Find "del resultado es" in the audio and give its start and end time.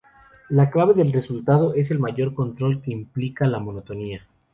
0.95-1.91